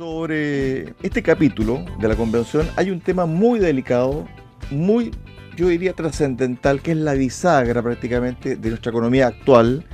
Sobre 0.00 0.94
este 1.02 1.22
capítulo 1.22 1.84
de 2.00 2.08
la 2.08 2.16
convención 2.16 2.66
hay 2.76 2.90
un 2.90 3.00
tema 3.00 3.26
muy 3.26 3.58
delicado, 3.58 4.26
muy, 4.70 5.10
yo 5.58 5.68
diría, 5.68 5.92
trascendental, 5.92 6.80
que 6.80 6.92
es 6.92 6.96
la 6.96 7.12
bisagra 7.12 7.82
prácticamente 7.82 8.56
de 8.56 8.68
nuestra 8.70 8.92
economía 8.92 9.26
actual, 9.26 9.84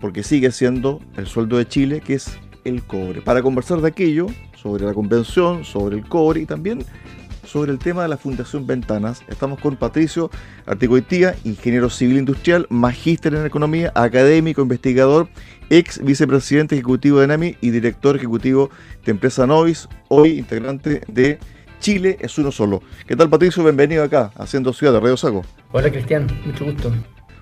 porque 0.00 0.22
sigue 0.22 0.52
siendo 0.52 1.00
el 1.16 1.26
sueldo 1.26 1.58
de 1.58 1.66
Chile, 1.66 2.00
que 2.00 2.14
es 2.14 2.38
el 2.62 2.84
cobre. 2.84 3.20
Para 3.20 3.42
conversar 3.42 3.80
de 3.80 3.88
aquello, 3.88 4.28
sobre 4.54 4.84
la 4.84 4.94
convención, 4.94 5.64
sobre 5.64 5.96
el 5.96 6.08
cobre 6.08 6.42
y 6.42 6.46
también 6.46 6.84
sobre 7.48 7.72
el 7.72 7.78
tema 7.78 8.02
de 8.02 8.08
la 8.08 8.18
Fundación 8.18 8.66
Ventanas. 8.66 9.22
Estamos 9.28 9.58
con 9.58 9.76
Patricio 9.76 10.30
Artigoitía, 10.66 11.34
ingeniero 11.44 11.88
civil 11.88 12.18
industrial, 12.18 12.66
magíster 12.68 13.34
en 13.34 13.46
economía, 13.46 13.90
académico, 13.94 14.60
investigador, 14.60 15.28
ex 15.70 16.02
vicepresidente 16.04 16.74
ejecutivo 16.74 17.20
de 17.20 17.26
NAMI 17.26 17.56
y 17.60 17.70
director 17.70 18.16
ejecutivo 18.16 18.70
de 19.04 19.12
empresa 19.12 19.46
Novis, 19.46 19.88
hoy 20.08 20.38
integrante 20.38 21.02
de 21.08 21.38
Chile 21.80 22.18
es 22.20 22.36
uno 22.38 22.52
solo. 22.52 22.82
¿Qué 23.06 23.16
tal 23.16 23.30
Patricio? 23.30 23.62
Bienvenido 23.62 24.04
acá, 24.04 24.30
haciendo 24.36 24.72
Ciudad 24.72 24.92
de 24.92 25.00
Radio 25.00 25.16
Saco. 25.16 25.44
Hola 25.72 25.90
Cristian, 25.90 26.26
mucho 26.44 26.66
gusto. 26.66 26.92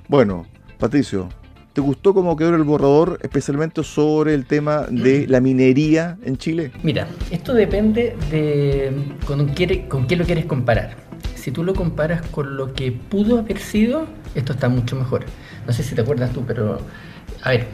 Bueno, 0.08 0.46
Patricio, 0.78 1.28
¿Te 1.76 1.82
gustó 1.82 2.14
cómo 2.14 2.38
quedó 2.38 2.56
el 2.56 2.62
borrador, 2.62 3.18
especialmente 3.22 3.84
sobre 3.84 4.32
el 4.32 4.46
tema 4.46 4.86
de 4.88 5.26
la 5.28 5.42
minería 5.42 6.16
en 6.24 6.38
Chile? 6.38 6.72
Mira, 6.82 7.06
esto 7.30 7.52
depende 7.52 8.16
de 8.30 8.90
con, 9.26 9.46
con 9.86 10.06
qué 10.06 10.16
lo 10.16 10.24
quieres 10.24 10.46
comparar. 10.46 10.96
Si 11.34 11.50
tú 11.50 11.62
lo 11.62 11.74
comparas 11.74 12.22
con 12.28 12.56
lo 12.56 12.72
que 12.72 12.92
pudo 12.92 13.40
haber 13.40 13.58
sido, 13.58 14.06
esto 14.34 14.54
está 14.54 14.70
mucho 14.70 14.96
mejor. 14.96 15.26
No 15.66 15.72
sé 15.74 15.82
si 15.82 15.94
te 15.94 16.00
acuerdas 16.00 16.32
tú, 16.32 16.44
pero 16.46 16.78
a 17.42 17.50
ver, 17.50 17.66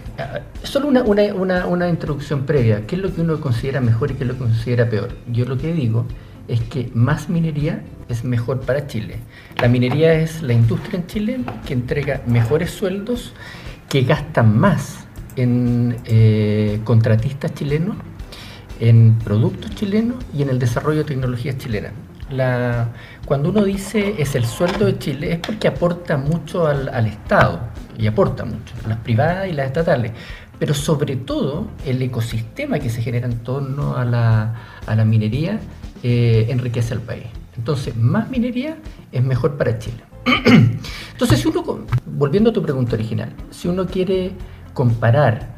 solo 0.65 0.88
una, 0.88 1.05
una, 1.05 1.66
una, 1.69 1.88
introducción 1.88 2.45
previa. 2.45 2.84
¿Qué 2.88 2.96
es 2.96 3.02
lo 3.02 3.15
que 3.15 3.21
uno 3.21 3.41
considera 3.41 3.80
mejor 3.80 4.10
y 4.10 4.15
qué 4.15 4.24
es 4.24 4.29
lo 4.30 4.34
que 4.34 4.41
considera 4.41 4.91
peor? 4.91 5.10
Yo 5.30 5.45
lo 5.45 5.57
que 5.57 5.73
digo 5.73 6.07
es 6.48 6.60
que 6.60 6.91
más 6.93 7.29
minería 7.29 7.84
es 8.09 8.24
mejor 8.24 8.62
para 8.62 8.88
Chile. 8.88 9.18
La 9.60 9.68
minería 9.68 10.12
es 10.12 10.43
la 10.43 10.55
industria 10.55 10.99
en 10.99 11.07
Chile 11.07 11.40
que 11.65 11.73
entrega 11.73 12.21
mejores 12.27 12.73
sueldos 12.73 13.32
que 13.93 14.04
gastan 14.04 14.59
más 14.59 15.01
en 15.37 15.98
eh, 16.07 16.80
contratistas 16.82 17.52
chilenos, 17.52 17.95
en 18.80 19.18
productos 19.18 19.74
chilenos 19.74 20.16
y 20.32 20.40
en 20.40 20.49
el 20.49 20.59
desarrollo 20.59 21.01
de 21.01 21.04
tecnologías 21.04 21.59
chilenas. 21.59 21.93
cuando 23.26 23.51
uno 23.51 23.62
dice 23.62 24.15
es 24.16 24.34
el 24.34 24.46
sueldo 24.46 24.87
de 24.87 24.99
Chile 24.99 25.32
es 25.32 25.38
porque 25.40 25.68
aporta 25.68 26.16
mucho 26.16 26.66
al, 26.66 27.07
Estado 27.07 27.60
y 27.99 28.07
aporta 28.07 28.46
mucho, 28.46 28.73
las 28.88 28.96
privadas 28.96 29.51
y 29.51 29.52
las 29.52 29.66
estatales, 29.66 30.12
pero 30.59 30.73
sobre 30.73 31.16
todo 31.16 31.66
el 31.84 32.01
ecosistema 32.01 32.79
que 32.79 32.88
se 32.88 33.02
genera 33.02 33.27
en 33.27 33.40
torno 33.40 33.95
a 33.95 34.06
la, 34.06 35.04
minería 35.04 35.60
eh, 36.02 36.46
enriquece 36.49 36.95
al 36.95 37.02
país. 37.02 37.27
Entonces, 37.59 37.95
más 37.95 38.30
minería 38.30 38.79
es 39.12 39.23
mejor 39.23 39.59
para 39.59 39.79
Chile. 39.79 40.02
Entonces, 41.12 41.40
si 41.40 41.49
uno, 41.49 41.84
volviendo 42.13 42.51
a 42.51 42.52
tu 42.52 42.63
pregunta 42.63 42.95
original, 42.95 43.30
si 43.51 43.68
uno 43.68 43.87
quiere 43.87 44.32
comparar 44.73 45.52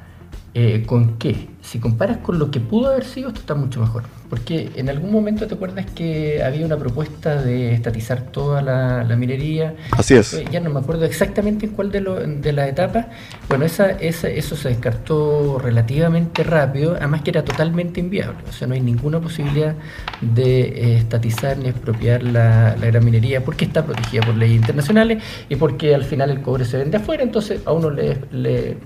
eh, 0.56 0.84
¿Con 0.86 1.18
qué? 1.18 1.48
Si 1.62 1.80
comparas 1.80 2.18
con 2.18 2.38
lo 2.38 2.52
que 2.52 2.60
pudo 2.60 2.90
haber 2.90 3.04
sido, 3.04 3.28
esto 3.28 3.40
está 3.40 3.56
mucho 3.56 3.80
mejor. 3.80 4.04
Porque 4.30 4.70
en 4.76 4.88
algún 4.88 5.10
momento 5.10 5.48
te 5.48 5.54
acuerdas 5.54 5.86
que 5.96 6.44
había 6.44 6.64
una 6.64 6.76
propuesta 6.76 7.42
de 7.42 7.72
estatizar 7.72 8.20
toda 8.30 8.62
la, 8.62 9.16
minería. 9.16 9.74
Así 9.90 10.14
es. 10.14 10.44
Ya 10.52 10.60
no 10.60 10.70
me 10.70 10.78
acuerdo 10.78 11.06
exactamente 11.06 11.66
en 11.66 11.72
cuál 11.72 11.90
de, 11.90 12.00
de 12.00 12.52
las 12.52 12.68
etapas. 12.68 13.06
Bueno, 13.48 13.64
esa, 13.64 13.90
esa, 13.90 14.28
eso 14.28 14.54
se 14.54 14.68
descartó 14.68 15.58
relativamente 15.58 16.44
rápido, 16.44 16.94
además 16.94 17.22
que 17.22 17.30
era 17.30 17.44
totalmente 17.44 17.98
inviable. 17.98 18.38
O 18.48 18.52
sea, 18.52 18.68
no 18.68 18.74
hay 18.74 18.80
ninguna 18.80 19.18
posibilidad 19.18 19.74
de 20.20 20.60
eh, 20.60 20.96
estatizar 20.98 21.58
ni 21.58 21.68
expropiar 21.68 22.22
la, 22.22 22.76
la, 22.76 22.86
gran 22.86 23.04
minería 23.04 23.44
porque 23.44 23.64
está 23.64 23.84
protegida 23.84 24.22
por 24.24 24.36
leyes 24.36 24.56
internacionales 24.56 25.20
y 25.48 25.56
porque 25.56 25.96
al 25.96 26.04
final 26.04 26.30
el 26.30 26.42
cobre 26.42 26.64
se 26.64 26.76
vende 26.76 26.98
afuera, 26.98 27.24
entonces 27.24 27.60
a 27.64 27.72
uno 27.72 27.90
le, 27.90 28.18
le 28.30 28.76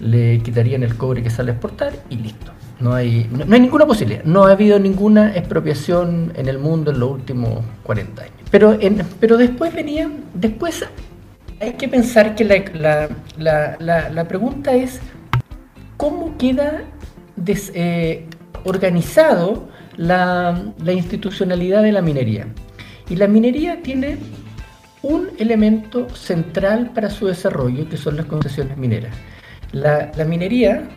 le 0.00 0.40
quitarían 0.40 0.82
el 0.82 0.96
cobre 0.96 1.22
que 1.22 1.30
sale 1.30 1.50
a 1.50 1.54
exportar 1.54 1.92
y 2.10 2.16
listo. 2.16 2.52
No 2.78 2.92
hay, 2.94 3.26
no, 3.30 3.54
hay 3.54 3.60
ninguna 3.60 3.86
posibilidad. 3.86 4.24
No 4.24 4.44
ha 4.44 4.52
habido 4.52 4.78
ninguna 4.78 5.34
expropiación 5.34 6.32
en 6.36 6.48
el 6.48 6.58
mundo 6.58 6.90
en 6.90 7.00
los 7.00 7.10
últimos 7.10 7.64
40 7.84 8.22
años. 8.22 8.34
Pero, 8.50 8.78
pero 9.18 9.36
después 9.38 9.74
venían, 9.74 10.24
después 10.34 10.84
hay 11.60 11.72
que 11.72 11.88
pensar 11.88 12.34
que 12.34 12.44
la, 12.44 13.08
la, 13.38 13.76
la, 14.10 14.28
pregunta 14.28 14.74
es 14.74 15.00
cómo 15.96 16.36
queda 16.36 16.84
eh, 17.46 18.26
organizado 18.64 19.68
la, 19.96 20.72
la 20.78 20.92
institucionalidad 20.92 21.82
de 21.82 21.92
la 21.92 22.02
minería. 22.02 22.46
Y 23.08 23.16
la 23.16 23.26
minería 23.26 23.82
tiene 23.82 24.18
un 25.02 25.30
elemento 25.38 26.08
central 26.10 26.90
para 26.94 27.08
su 27.08 27.26
desarrollo, 27.26 27.88
que 27.88 27.96
son 27.96 28.16
las 28.16 28.26
concesiones 28.26 28.76
mineras. 28.76 29.14
La, 29.76 30.24
minería, 30.24 30.88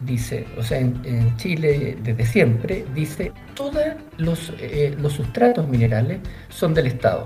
dice, 0.00 0.46
o 0.56 0.62
sea, 0.62 0.78
en, 0.78 1.36
Chile 1.36 1.98
desde 2.02 2.24
siempre, 2.24 2.86
dice, 2.94 3.30
todos 3.54 3.82
los, 4.16 4.52
eh, 4.58 4.96
los 4.98 5.12
sustratos 5.12 5.68
minerales 5.68 6.20
son 6.48 6.72
del 6.72 6.86
Estado, 6.86 7.24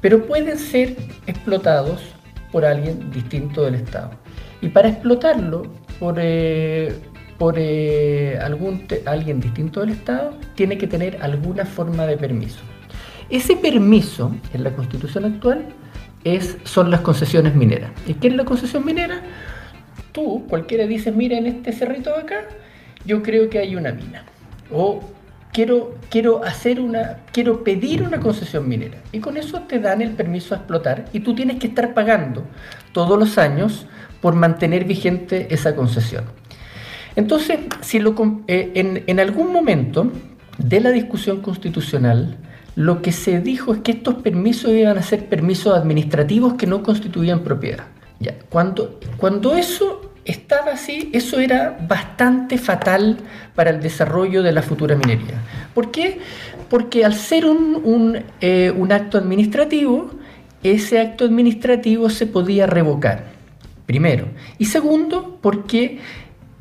pero 0.00 0.24
pueden 0.26 0.58
ser 0.58 0.96
explotados 1.26 2.00
por 2.52 2.64
alguien 2.64 3.10
distinto 3.10 3.64
del 3.64 3.74
Estado. 3.74 4.12
Y 4.62 4.68
para 4.68 4.88
explotarlo 4.88 5.70
por, 5.98 6.16
eh, 6.18 6.94
por 7.36 7.56
eh, 7.58 8.38
algún 8.38 8.86
alguien 9.04 9.40
distinto 9.40 9.80
del 9.80 9.90
Estado, 9.90 10.34
tiene 10.54 10.78
que 10.78 10.86
tener 10.86 11.22
alguna 11.22 11.66
forma 11.66 12.06
de 12.06 12.16
permiso. 12.16 12.60
Ese 13.28 13.56
permiso 13.56 14.34
en 14.54 14.64
la 14.64 14.72
constitución 14.72 15.26
actual 15.26 15.66
es, 16.24 16.56
son 16.64 16.90
las 16.90 17.02
concesiones 17.02 17.54
mineras. 17.54 17.90
¿Y 18.06 18.14
qué 18.14 18.28
es 18.28 18.34
la 18.34 18.46
concesión 18.46 18.86
minera? 18.86 19.20
Tú, 20.12 20.46
cualquiera 20.48 20.86
dice, 20.86 21.12
mira 21.12 21.36
en 21.38 21.46
este 21.46 21.72
cerrito 21.72 22.10
de 22.10 22.22
acá, 22.22 22.44
yo 23.04 23.22
creo 23.22 23.48
que 23.48 23.58
hay 23.58 23.76
una 23.76 23.92
mina. 23.92 24.24
O 24.72 25.00
quiero, 25.52 25.96
quiero 26.10 26.44
hacer 26.44 26.80
una, 26.80 27.18
quiero 27.32 27.64
pedir 27.64 28.02
una 28.02 28.20
concesión 28.20 28.68
minera. 28.68 28.98
Y 29.12 29.20
con 29.20 29.36
eso 29.36 29.60
te 29.62 29.78
dan 29.78 30.02
el 30.02 30.12
permiso 30.12 30.54
a 30.54 30.58
explotar 30.58 31.06
y 31.12 31.20
tú 31.20 31.34
tienes 31.34 31.58
que 31.58 31.68
estar 31.68 31.94
pagando 31.94 32.44
todos 32.92 33.18
los 33.18 33.38
años 33.38 33.86
por 34.20 34.34
mantener 34.34 34.84
vigente 34.84 35.48
esa 35.50 35.74
concesión. 35.74 36.24
Entonces, 37.16 37.58
si 37.80 37.98
lo, 37.98 38.14
eh, 38.46 39.02
en 39.06 39.20
algún 39.20 39.52
momento 39.52 40.12
de 40.58 40.80
la 40.80 40.90
discusión 40.90 41.40
constitucional, 41.40 42.36
lo 42.76 43.02
que 43.02 43.12
se 43.12 43.40
dijo 43.40 43.74
es 43.74 43.80
que 43.80 43.92
estos 43.92 44.16
permisos 44.16 44.70
iban 44.70 44.96
a 44.96 45.02
ser 45.02 45.26
permisos 45.26 45.76
administrativos 45.76 46.54
que 46.54 46.66
no 46.66 46.82
constituían 46.82 47.40
propiedad. 47.40 47.86
Ya, 48.20 48.34
cuando, 48.50 49.00
cuando 49.16 49.56
eso 49.56 50.12
estaba 50.26 50.72
así, 50.72 51.10
eso 51.14 51.40
era 51.40 51.78
bastante 51.88 52.58
fatal 52.58 53.16
para 53.54 53.70
el 53.70 53.80
desarrollo 53.80 54.42
de 54.42 54.52
la 54.52 54.62
futura 54.62 54.94
minería. 54.94 55.40
¿Por 55.74 55.90
qué? 55.90 56.18
Porque 56.68 57.04
al 57.04 57.14
ser 57.14 57.46
un, 57.46 57.80
un, 57.82 58.22
eh, 58.40 58.72
acto 58.90 59.18
administrativo, 59.18 60.10
ese 60.62 61.00
acto 61.00 61.24
administrativo 61.24 62.10
se 62.10 62.26
podía 62.26 62.66
revocar, 62.66 63.24
primero. 63.86 64.26
Y 64.58 64.66
segundo, 64.66 65.38
porque 65.40 65.98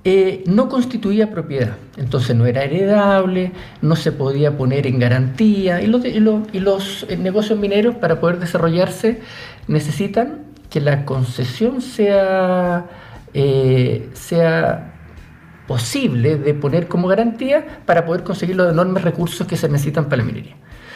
eh, 0.06 0.44
no 0.48 0.70
constituía 0.70 1.30
propiedad, 1.30 1.76
entonces 1.98 2.38
no 2.38 2.46
era 2.46 2.64
heredable, 2.64 3.52
no 3.82 3.98
se 3.98 4.14
podía 4.14 4.58
poner 4.58 4.88
en 4.88 4.98
garantía 4.98 5.82
y 5.82 5.88
los, 5.88 6.06
los 6.54 7.06
negocios 7.20 7.60
mineros 7.60 7.96
para 7.96 8.22
poder 8.22 8.40
desarrollarse 8.40 9.20
necesitan 9.68 10.49
que 10.70 10.80
la 10.80 11.06
concesión 11.06 11.82
sea, 11.82 12.86
eh, 13.34 14.10
sea 14.14 14.94
posible 15.68 16.38
de 16.38 16.54
poner 16.54 16.88
como 16.88 17.08
garantía 17.08 17.82
para 17.86 18.06
poder 18.06 18.24
conseguir 18.24 18.56
los 18.56 18.72
enormes 18.72 19.04
recursos 19.04 19.46
que 19.46 19.56
se 19.56 19.70
necesitan 19.70 20.06
para 20.06 20.18
la 20.18 20.24
minería. 20.24 20.56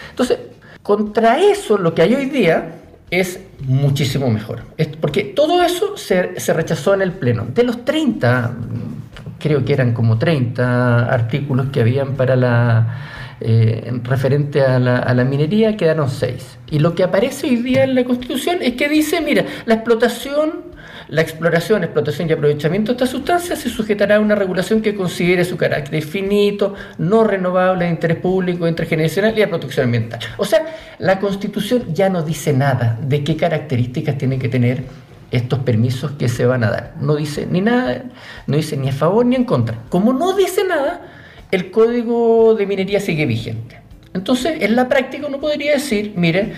Entonces, 0.09 0.39
contra 0.81 1.39
eso 1.39 1.77
lo 1.77 1.93
que 1.93 2.01
hay 2.01 2.15
hoy 2.15 2.25
día 2.25 2.75
es 3.11 3.39
muchísimo 3.61 4.29
mejor. 4.29 4.63
porque 4.99 5.23
todo 5.23 5.61
eso 5.63 5.97
se, 5.97 6.39
se, 6.39 6.53
rechazó 6.53 6.95
en 6.95 7.03
el 7.03 7.11
Pleno. 7.11 7.45
De 7.53 7.63
los 7.63 7.85
30, 7.85 8.53
creo 9.39 9.63
que 9.63 9.73
eran 9.73 9.93
como 9.93 10.17
30 10.17 11.05
artículos 11.13 11.67
que 11.71 11.81
habían 11.81 12.13
para 12.15 12.35
la 12.35 12.97
eh, 13.45 13.91
referente 14.03 14.61
a 14.61 14.79
la, 14.79 15.23
minería 15.25 15.75
quedaron 15.75 16.09
seis. 16.09 16.57
Y 16.71 16.79
lo 16.79 16.95
que 16.95 17.03
aparece 17.03 17.47
hoy 17.47 17.57
día 17.57 17.83
en 17.83 17.93
la 17.93 18.05
Constitución 18.05 18.57
es 18.61 18.73
que 18.73 18.87
dice, 18.87 19.19
mira, 19.19 19.45
la 19.65 19.73
explotación, 19.75 20.73
la 21.09 21.21
exploración, 21.21 21.83
explotación 21.83 22.29
y 22.29 22.33
aprovechamiento 22.33 22.91
de 22.91 22.95
estas 22.95 23.09
sustancias 23.09 23.59
se 23.59 23.69
sujetará 23.69 24.15
a 24.15 24.19
una 24.21 24.35
regulación 24.35 24.81
que 24.81 24.95
considere 24.95 25.43
su 25.43 25.57
carácter 25.57 26.01
finito, 26.03 26.73
no 26.97 27.25
renovable, 27.25 27.85
de 27.85 27.91
interés 27.91 28.17
público, 28.17 28.67
intergeneracional 28.67 29.37
y 29.37 29.41
a 29.41 29.49
protección 29.49 29.87
ambiental. 29.87 30.19
O 30.37 30.45
sea, 30.45 30.65
la 30.99 31.19
Constitución 31.19 31.93
ya 31.93 32.09
no 32.09 32.23
dice 32.23 32.53
nada 32.53 32.97
de 33.01 33.23
qué 33.23 33.35
características 33.35 34.17
tienen 34.17 34.39
que 34.39 34.47
tener 34.47 34.83
estos 35.31 35.59
permisos 35.59 36.11
que 36.11 36.29
se 36.29 36.45
van 36.45 36.63
a 36.63 36.69
dar. 36.69 36.93
No 37.01 37.15
dice 37.15 37.47
ni 37.49 37.59
nada, 37.59 38.03
no 38.47 38.55
dice 38.55 38.77
ni 38.77 38.89
a 38.89 38.93
favor 38.93 39.25
ni 39.25 39.35
en 39.35 39.43
contra. 39.43 39.79
Como 39.89 40.13
no 40.13 40.33
dice 40.33 40.63
nada, 40.63 41.01
el 41.53 41.69
código 41.69 42.55
de 42.55 42.65
minería 42.65 42.99
sigue 42.99 43.25
vigente. 43.25 43.79
Entonces, 44.13 44.61
en 44.61 44.75
la 44.75 44.89
práctica 44.89 45.27
uno 45.27 45.39
podría 45.39 45.73
decir, 45.73 46.13
mire, 46.15 46.53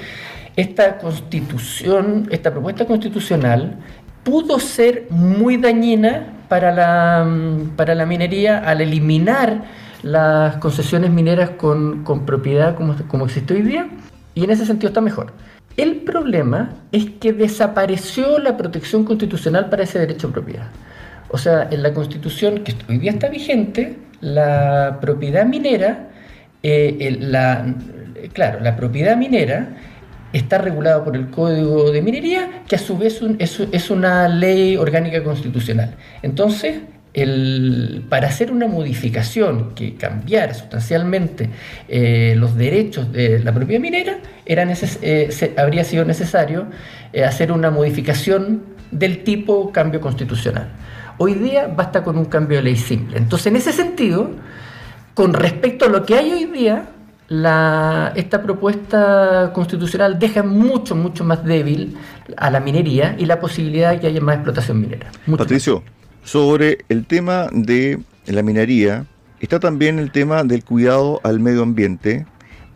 esta 0.55 0.97
constitución, 0.97 2.27
esta 2.31 2.51
propuesta 2.51 2.85
constitucional 2.85 3.77
pudo 4.23 4.57
ser 4.59 5.07
muy 5.09 5.57
dañina 5.57 6.33
para 6.47 6.71
la, 6.71 7.27
para 7.75 7.93
la 7.93 8.05
minería 8.05 8.59
al 8.59 8.81
eliminar 8.81 9.65
las 10.01 10.57
concesiones 10.57 11.09
mineras 11.09 11.51
con, 11.51 12.03
propiedad 12.25 12.75
como, 12.75 12.95
como 13.07 13.25
existe 13.25 13.53
hoy 13.53 13.63
día, 13.63 13.89
y 14.33 14.43
en 14.43 14.51
ese 14.51 14.65
sentido 14.65 14.89
está 14.89 15.01
mejor. 15.01 15.33
El 15.77 15.97
problema 15.97 16.73
es 16.93 17.09
que 17.19 17.33
desapareció 17.33 18.39
la 18.39 18.55
protección 18.55 19.03
constitucional 19.03 19.69
para 19.69 19.83
ese 19.83 19.99
derecho 19.99 20.27
a 20.27 20.31
propiedad. 20.31 20.67
O 21.29 21.37
sea, 21.37 21.67
en 21.69 21.83
la 21.83 21.93
constitución 21.93 22.63
que 22.63 22.75
hoy 22.87 22.99
día 22.99 23.11
está 23.11 23.27
vigente, 23.27 23.97
la 24.21 24.97
propiedad 25.01 25.45
minera, 25.45 26.09
eh, 26.63 27.17
la, 27.19 27.75
claro, 28.33 28.59
la 28.59 28.75
propiedad 28.75 29.17
minera 29.17 29.69
está 30.33 30.57
regulada 30.57 31.03
por 31.03 31.15
el 31.15 31.29
Código 31.29 31.91
de 31.91 32.01
Minería, 32.01 32.63
que 32.67 32.75
a 32.75 32.79
su 32.79 32.97
vez 32.97 33.21
es, 33.39 33.89
una 33.89 34.27
ley 34.27 34.75
orgánica 34.75 35.23
constitucional. 35.23 35.95
Entonces, 36.21 36.81
para 38.09 38.27
hacer 38.27 38.51
una 38.51 38.67
modificación 38.67 39.73
que 39.73 39.95
cambiara 39.95 40.53
sustancialmente 40.53 41.49
eh, 41.87 42.33
los 42.35 42.57
derechos 42.57 43.13
de 43.13 43.39
la 43.39 43.53
propiedad 43.53 43.81
minera, 43.81 44.17
era 44.45 44.67
eh, 45.01 45.53
habría 45.57 45.85
sido 45.85 46.03
necesario 46.03 46.67
hacer 47.25 47.53
una 47.53 47.71
modificación 47.71 48.63
del 48.91 49.23
tipo 49.23 49.71
cambio 49.71 50.01
constitucional. 50.01 50.67
Hoy 51.17 51.33
día 51.35 51.67
basta 51.67 52.03
con 52.03 52.17
un 52.17 52.25
cambio 52.25 52.57
de 52.57 52.63
ley 52.63 52.75
simple. 52.75 53.17
Entonces, 53.17 53.47
en 53.47 53.55
ese 53.55 53.71
sentido, 53.71 54.31
con 55.13 55.33
respecto 55.33 55.85
a 55.85 55.89
lo 55.89 56.05
que 56.05 56.15
hay 56.15 56.31
hoy 56.31 56.45
día, 56.45 56.89
esta 57.27 58.43
propuesta 58.43 59.51
constitucional 59.53 60.19
deja 60.19 60.43
mucho, 60.43 60.95
mucho 60.95 61.23
más 61.23 61.43
débil 61.43 61.97
a 62.37 62.51
la 62.51 62.59
minería 62.59 63.15
y 63.17 63.25
la 63.25 63.39
posibilidad 63.39 63.91
de 63.91 63.99
que 63.99 64.07
haya 64.07 64.21
más 64.21 64.35
explotación 64.35 64.81
minera. 64.81 65.09
Patricio, 65.37 65.83
sobre 66.23 66.79
el 66.89 67.05
tema 67.05 67.47
de 67.51 67.99
la 68.27 68.43
minería, 68.43 69.05
está 69.39 69.59
también 69.59 69.99
el 69.99 70.11
tema 70.11 70.43
del 70.43 70.63
cuidado 70.63 71.21
al 71.23 71.39
medio 71.39 71.63
ambiente. 71.63 72.25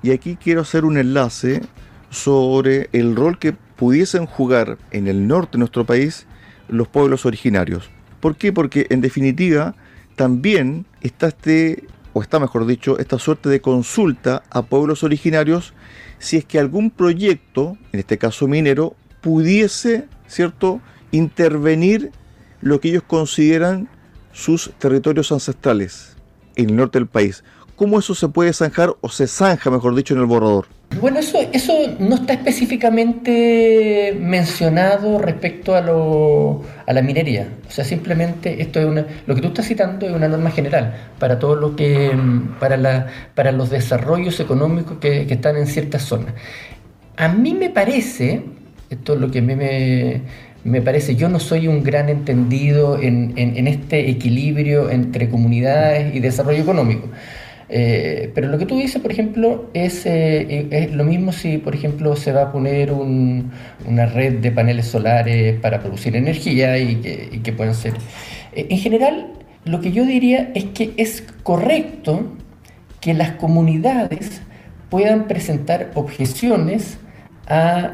Y 0.02 0.12
aquí 0.12 0.38
quiero 0.42 0.62
hacer 0.62 0.86
un 0.86 0.98
enlace 0.98 1.62
sobre 2.10 2.90
el 2.94 3.16
rol 3.16 3.38
que 3.38 3.54
pudiesen 3.76 4.26
jugar 4.26 4.78
en 4.92 5.08
el 5.08 5.28
norte 5.28 5.54
de 5.54 5.60
nuestro 5.60 5.86
país 5.86 6.26
los 6.70 6.88
pueblos 6.88 7.26
originarios. 7.26 7.90
¿Por 8.20 8.36
qué? 8.36 8.52
Porque 8.52 8.88
en 8.90 9.02
definitiva 9.02 9.76
también 10.16 10.86
está 11.02 11.28
este, 11.28 11.86
o 12.14 12.22
está 12.22 12.40
mejor 12.40 12.66
dicho, 12.66 13.00
esta 13.00 13.20
suerte 13.20 13.50
de 13.50 13.62
consulta 13.62 14.44
a 14.50 14.64
pueblos 14.64 15.04
originarios 15.04 15.74
si 16.20 16.38
es 16.38 16.46
que 16.46 16.60
algún 16.60 16.92
proyecto, 16.92 17.78
en 17.94 18.00
este 18.02 18.18
caso 18.18 18.48
minero, 18.48 18.96
pudiese, 19.22 20.08
¿cierto?, 20.28 20.82
intervenir 21.12 22.12
lo 22.62 22.80
que 22.80 22.90
ellos 22.90 23.04
consideran 23.04 23.90
sus 24.34 24.72
territorios 24.78 25.32
ancestrales 25.32 26.18
en 26.56 26.70
el 26.70 26.76
norte 26.76 27.00
del 27.00 27.08
país. 27.08 27.44
¿Cómo 27.80 27.98
eso 27.98 28.14
se 28.14 28.28
puede 28.28 28.52
zanjar 28.52 28.94
o 29.00 29.08
se 29.08 29.26
zanja, 29.26 29.72
mejor 29.72 29.96
dicho, 29.96 30.14
en 30.14 30.20
el 30.20 30.26
borrador? 30.26 30.66
Bueno, 31.00 31.20
eso, 31.20 31.40
eso 31.54 31.74
no 31.98 32.16
está 32.16 32.34
específicamente 32.34 34.18
mencionado 34.20 35.18
respecto 35.18 35.74
a, 35.76 35.80
lo, 35.80 36.62
a 36.86 36.92
la 36.92 37.02
minería. 37.02 37.48
O 37.70 37.72
sea, 37.72 37.86
simplemente 37.86 38.62
esto 38.62 38.82
es 38.82 38.86
una, 38.86 39.06
lo 39.26 39.34
que 39.34 39.40
tú 39.40 39.48
estás 39.48 39.66
citando 39.66 40.06
es 40.06 40.12
una 40.12 40.28
norma 40.28 40.52
general 40.52 40.94
para 41.20 41.40
todo 41.40 41.56
lo 41.56 41.78
que, 41.78 42.12
para, 42.60 42.76
la, 42.76 43.08
para 43.34 43.54
los 43.54 43.70
desarrollos 43.70 44.42
económicos 44.42 44.98
que, 44.98 45.22
están 45.22 45.56
en 45.56 45.66
ciertas 45.66 46.02
zonas. 46.02 46.34
A 47.16 47.30
mí 47.30 47.54
me 47.54 47.70
parece, 47.70 48.44
esto 48.90 49.14
es 49.14 49.22
lo 49.22 49.32
que 49.32 49.40
a 49.40 49.42
mí 49.42 49.56
me, 49.56 50.24
me 50.66 50.82
parece, 50.82 51.16
yo 51.16 51.30
no 51.30 51.40
soy 51.40 51.70
un 51.70 51.82
gran 51.82 52.10
entendido 52.10 53.00
en, 53.02 53.36
en 53.38 53.68
este 53.68 54.10
equilibrio 54.10 54.90
entre 54.90 55.30
comunidades 55.30 56.14
y 56.14 56.20
desarrollo 56.20 56.62
económico. 56.62 57.08
Eh, 57.72 58.32
pero 58.34 58.48
lo 58.48 58.58
que 58.58 58.66
tú 58.66 58.78
dices, 58.78 59.00
por 59.02 59.12
ejemplo, 59.12 59.70
es, 59.74 60.06
eh, 60.06 60.68
es, 60.72 60.92
lo 60.92 61.04
mismo 61.04 61.32
si, 61.32 61.60
por 61.60 61.76
ejemplo, 61.76 62.16
se 62.16 62.32
va 62.32 62.44
a 62.44 62.52
poner 62.52 62.92
una 62.92 64.06
red 64.08 64.40
de 64.40 64.52
paneles 64.52 64.88
solares 64.88 65.60
para 65.60 65.80
producir 65.80 66.16
energía 66.16 66.78
y 66.80 66.96
que, 66.96 67.30
y 67.32 67.52
puedan 67.52 67.76
ser... 67.76 67.94
Eh, 68.54 68.68
en 68.70 68.78
general, 68.80 69.28
lo 69.66 69.82
que 69.82 69.92
yo 69.92 70.06
diría 70.06 70.52
es 70.56 70.66
que 70.66 70.94
es 70.98 71.24
correcto 71.44 72.34
que 73.02 73.14
las 73.14 73.32
comunidades 73.32 74.42
puedan 74.90 75.28
presentar 75.28 75.92
objeciones 75.94 76.98
a, 77.48 77.94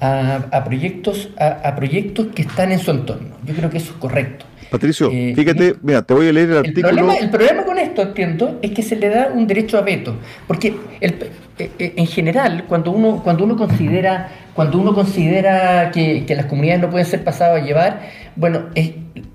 a, 0.00 0.64
proyectos, 0.64 1.30
a 1.38 1.74
proyectos 1.76 2.28
que 2.34 2.42
están 2.42 2.72
en 2.72 2.78
su 2.78 2.90
entorno. 2.90 3.36
Yo 3.44 3.54
creo 3.54 3.70
que 3.70 3.78
eso 3.78 3.92
es 3.92 3.98
correcto. 3.98 4.46
Patricio, 4.70 5.10
eh, 5.12 5.32
fíjate, 5.34 5.74
mira, 5.82 6.02
te 6.02 6.14
voy 6.14 6.28
a 6.28 6.32
leer 6.32 6.50
el, 6.50 6.58
artículo. 6.58 7.12
el 7.12 7.28
problema 7.28 7.64
con 7.64 7.76
esto, 7.76 8.02
entiendo, 8.02 8.60
es 8.62 8.70
que 8.70 8.82
se 8.82 8.94
le 8.94 9.08
da 9.08 9.30
un 9.34 9.46
derecho 9.48 9.76
a 9.76 9.80
veto. 9.80 10.14
Porque 10.46 10.76
eh, 11.00 11.30
eh, 11.58 11.92
en 11.96 12.06
general, 12.06 12.64
cuando 12.68 12.92
uno, 12.92 13.20
cuando 13.24 13.42
uno 13.42 13.56
considera, 13.56 14.28
cuando 14.54 14.78
uno 14.78 14.94
considera 14.94 15.90
que, 15.90 16.24
las 16.28 16.46
comunidades 16.46 16.82
no 16.82 16.88
pueden 16.90 17.06
ser 17.06 17.24
pasadas 17.24 17.60
a 17.60 17.64
llevar, 17.64 18.00
bueno, 18.36 18.66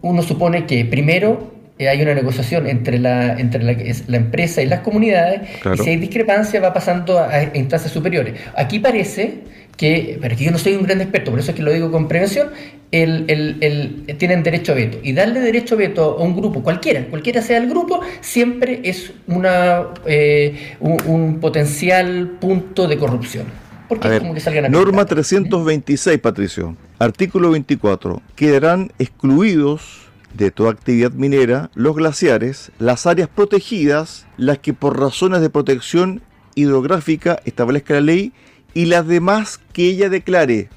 uno 0.02 0.22
supone 0.22 0.66
que 0.66 0.86
primero 0.86 1.54
hay 1.78 2.02
una 2.02 2.14
negociación 2.14 2.68
entre 2.68 2.98
la, 3.00 3.38
entre 3.38 3.62
la, 3.62 3.76
la 4.08 4.18
empresa 4.18 4.62
y 4.62 4.68
las 4.68 4.80
comunidades, 4.80 5.42
y 5.74 5.84
si 5.84 5.90
hay 5.90 5.98
discrepancia 5.98 6.62
va 6.62 6.72
pasando 6.72 7.20
a, 7.20 7.30
a 7.30 7.58
instancias 7.58 7.92
superiores. 7.92 8.36
Aquí 8.56 8.80
parece 8.80 9.42
que, 9.78 10.18
pero 10.22 10.36
que 10.36 10.46
yo 10.46 10.52
no 10.52 10.58
soy 10.58 10.76
un 10.76 10.84
gran 10.84 11.02
experto, 11.02 11.32
por 11.32 11.40
eso 11.40 11.52
es 11.52 11.58
que 11.58 11.64
lo 11.64 11.72
digo 11.72 11.92
con 11.92 12.08
prevención, 12.08 12.50
el, 12.92 13.26
el, 13.62 14.18
tienen 14.18 14.44
derecho 14.44 14.72
a 14.72 14.76
veto. 14.76 15.00
Y 15.04 15.14
darle 15.14 15.42
derecho 15.42 15.76
a 15.76 15.78
veto 15.78 16.18
a 16.20 16.24
un 16.24 16.36
grupo, 16.36 16.64
cualquiera, 16.64 17.06
cualquiera 17.08 17.42
sea 17.42 17.58
el 17.58 17.70
grupo, 17.70 18.02
siempre 18.22 18.82
es 18.84 19.12
una, 19.28 19.88
eh, 20.06 20.76
un, 20.80 21.40
potencial 21.40 22.38
punto 22.40 22.88
de 22.88 22.98
corrupción. 22.98 23.46
Porque 23.90 24.16
es 24.16 24.20
como 24.20 24.34
que 24.34 24.40
salgan 24.40 24.66
a 24.66 24.70
Norma 24.70 25.06
326, 25.06 26.20
Patricio. 26.20 26.76
Artículo 26.98 27.52
24. 27.52 28.22
Quedarán 28.36 28.92
excluidos 28.98 30.06
de 30.34 30.52
toda 30.52 30.72
actividad 30.72 31.12
minera 31.12 31.70
los 31.76 31.96
glaciares, 31.96 32.72
las 32.80 33.06
áreas 33.06 33.30
protegidas, 33.30 34.26
las 34.38 34.58
que 34.58 34.74
por 34.74 35.00
razones 35.00 35.42
de 35.42 35.50
protección 35.50 36.22
hidrográfica 36.56 37.40
establezca 37.46 37.96
la 37.96 38.02
ley 38.02 38.34
y 38.76 38.86
las 38.86 39.08
demás 39.08 39.60
que 39.74 39.88
ella 39.88 40.10
declare. 40.10 40.70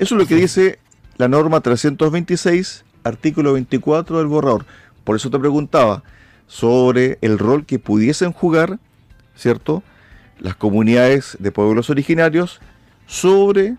Eso 0.00 0.16
es 0.16 0.20
lo 0.20 0.26
que 0.26 0.34
dice 0.34 0.80
la 1.18 1.28
norma 1.28 1.60
326, 1.60 2.84
artículo 3.04 3.52
24 3.52 4.18
del 4.18 4.26
borrador. 4.26 4.64
Por 5.04 5.14
eso 5.14 5.30
te 5.30 5.38
preguntaba 5.38 6.02
sobre 6.48 7.18
el 7.20 7.38
rol 7.38 7.66
que 7.66 7.78
pudiesen 7.78 8.32
jugar, 8.32 8.78
¿cierto? 9.36 9.84
Las 10.40 10.56
comunidades 10.56 11.36
de 11.38 11.52
pueblos 11.52 11.90
originarios 11.90 12.60
sobre 13.06 13.76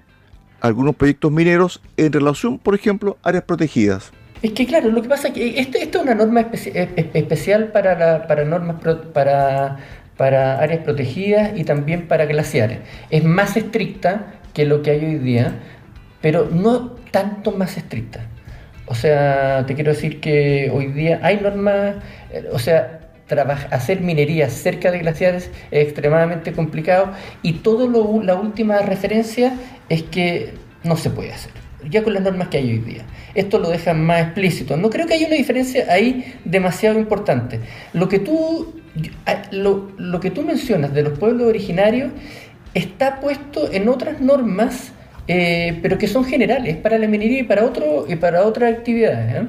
algunos 0.61 0.95
proyectos 0.95 1.31
mineros 1.31 1.81
en 1.97 2.13
relación, 2.13 2.59
por 2.59 2.75
ejemplo, 2.75 3.17
a 3.23 3.29
áreas 3.29 3.43
protegidas. 3.43 4.11
Es 4.43 4.51
que 4.51 4.67
claro, 4.67 4.91
lo 4.91 5.01
que 5.01 5.09
pasa 5.09 5.29
es 5.29 5.33
que 5.33 5.59
esto, 5.59 5.77
es 5.77 5.95
una 5.95 6.13
norma 6.13 6.41
especial 6.41 7.71
para, 7.71 8.27
para 8.27 8.45
normas 8.45 8.75
para 9.13 9.79
para 10.17 10.59
áreas 10.59 10.81
protegidas 10.83 11.51
y 11.55 11.63
también 11.63 12.07
para 12.07 12.25
glaciares. 12.25 12.79
Es 13.09 13.23
más 13.23 13.57
estricta 13.57 14.33
que 14.53 14.65
lo 14.65 14.81
que 14.81 14.91
hay 14.91 15.05
hoy 15.05 15.17
día, 15.17 15.55
pero 16.21 16.49
no 16.51 16.91
tanto 17.11 17.51
más 17.51 17.77
estricta. 17.77 18.21
O 18.85 18.95
sea, 18.95 19.65
te 19.65 19.75
quiero 19.75 19.91
decir 19.91 20.19
que 20.19 20.71
hoy 20.73 20.87
día 20.87 21.19
hay 21.23 21.39
normas, 21.39 21.95
eh, 22.31 22.45
o 22.51 22.59
sea, 22.59 22.99
hacer 23.71 24.01
minería 24.01 24.49
cerca 24.49 24.91
de 24.91 24.99
glaciares 24.99 25.49
es 25.71 25.85
extremadamente 25.85 26.51
complicado 26.51 27.11
y 27.41 27.53
todo 27.53 27.87
lo, 27.87 28.21
la 28.21 28.35
última 28.35 28.79
referencia 28.79 29.53
es 29.89 30.03
que 30.03 30.53
no 30.83 30.97
se 30.97 31.09
puede 31.09 31.31
hacer, 31.31 31.51
ya 31.89 32.03
con 32.03 32.13
las 32.13 32.21
normas 32.21 32.49
que 32.49 32.57
hay 32.57 32.71
hoy 32.71 32.79
día. 32.79 33.03
Esto 33.33 33.57
lo 33.57 33.69
deja 33.69 33.93
más 33.93 34.21
explícito. 34.21 34.77
No 34.77 34.89
creo 34.89 35.07
que 35.07 35.15
haya 35.15 35.27
una 35.27 35.37
diferencia 35.37 35.85
ahí 35.89 36.35
demasiado 36.45 36.99
importante. 36.99 37.59
Lo 37.93 38.07
que 38.07 38.19
tú 38.19 38.82
lo, 39.51 40.19
que 40.19 40.31
tú 40.31 40.43
mencionas 40.43 40.93
de 40.93 41.03
los 41.03 41.17
pueblos 41.17 41.47
originarios 41.47 42.11
está 42.73 43.19
puesto 43.19 43.71
en 43.71 43.87
otras 43.89 44.21
normas, 44.21 44.91
eh, 45.27 45.79
pero 45.81 45.97
que 45.97 46.07
son 46.07 46.25
generales 46.25 46.77
para 46.77 46.97
la 46.97 47.07
minería 47.07 47.39
y 47.39 47.43
para, 47.43 47.65
otro, 47.65 48.05
y 48.07 48.15
para 48.15 48.43
otras 48.43 48.73
actividades. 48.73 49.43
¿eh? 49.43 49.47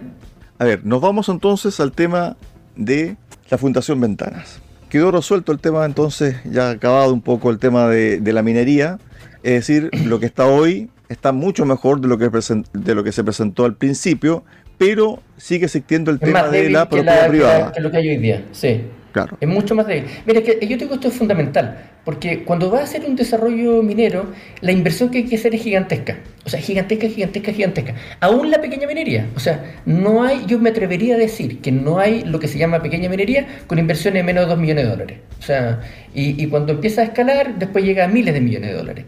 A 0.59 0.65
ver, 0.65 0.85
nos 0.85 1.01
vamos 1.01 1.29
entonces 1.29 1.81
al 1.81 1.93
tema 1.93 2.37
de 2.77 3.17
la 3.51 3.59
Fundación 3.59 4.01
Ventanas. 4.01 4.61
Quedó 4.89 5.11
resuelto 5.11 5.53
el 5.53 5.59
tema 5.59 5.85
entonces, 5.85 6.37
ya 6.45 6.71
acabado 6.71 7.13
un 7.13 7.21
poco 7.21 7.51
el 7.51 7.59
tema 7.59 7.89
de, 7.89 8.21
la 8.33 8.43
minería, 8.43 8.99
es 9.43 9.67
decir, 9.67 9.91
lo 10.07 10.21
que 10.21 10.27
está 10.27 10.47
hoy 10.47 10.91
está 11.09 11.33
mucho 11.33 11.67
mejor 11.67 12.01
de 12.01 12.09
lo 12.09 12.19
que, 12.19 12.31
de 12.73 12.95
lo 12.95 13.05
que 13.05 13.13
se 13.13 13.25
presentó 13.25 13.65
al 13.65 13.75
principio, 13.75 14.45
pero 14.79 15.21
sigue 15.37 15.67
existiendo 15.67 16.11
el 16.11 16.19
tema 16.19 16.49
de 16.49 16.71
la 16.71 16.89
propiedad 16.89 17.29
privada. 17.29 17.73
Que, 17.73 17.81
lo 17.81 17.91
que 17.91 17.97
hay 17.99 18.09
hoy 18.09 18.17
día, 18.17 18.45
sí. 18.53 18.83
Claro. 19.15 19.39
Es 19.41 19.49
mucho 19.49 19.77
más 19.77 19.87
débil. 19.87 20.07
Mira, 20.27 20.43
que 20.43 20.59
yo 20.67 20.77
digo 20.77 20.95
esto 20.95 21.07
es 21.07 21.15
fundamental, 21.15 21.79
porque 22.05 22.43
cuando 22.43 22.69
va 22.69 22.81
a 22.81 22.83
hacer 22.83 23.05
un 23.05 23.15
desarrollo 23.15 23.81
minero, 23.81 24.33
la 24.61 24.73
inversión 24.73 25.09
que 25.09 25.19
hay 25.19 25.25
que 25.25 25.37
hacer 25.37 25.55
es 25.55 25.63
gigantesca. 25.63 26.19
O 26.45 26.49
sea, 26.49 26.59
gigantesca, 26.59 27.07
gigantesca, 27.07 27.53
gigantesca. 27.53 27.95
Aún 28.19 28.51
la 28.51 28.61
pequeña 28.61 28.89
minería. 28.89 29.29
O 29.37 29.39
sea, 29.39 29.77
no 29.87 30.25
hay, 30.25 30.45
yo 30.49 30.59
me 30.59 30.71
atrevería 30.71 31.15
a 31.15 31.19
decir 31.19 31.61
que 31.61 31.71
no 31.71 32.01
hay 32.01 32.25
lo 32.25 32.41
que 32.41 32.49
se 32.49 32.59
llama 32.59 32.83
pequeña 32.83 33.09
minería 33.09 33.47
con 33.69 33.79
inversiones 33.79 34.19
de 34.19 34.25
menos 34.25 34.47
de 34.47 34.51
2 34.51 34.59
millones 34.59 34.85
de 34.85 34.91
dólares. 34.91 35.19
O 35.39 35.43
sea, 35.43 35.81
y, 36.13 36.43
y 36.43 36.49
cuando 36.49 36.73
empieza 36.73 37.03
a 37.03 37.05
escalar, 37.05 37.57
después 37.57 37.85
llega 37.85 38.07
a 38.07 38.09
miles 38.09 38.35
de 38.35 38.41
millones 38.41 38.71
de 38.71 38.77
dólares. 38.77 39.05